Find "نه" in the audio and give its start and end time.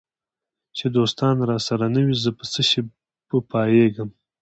1.95-2.01